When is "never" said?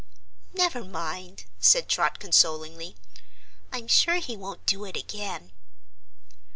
0.55-0.83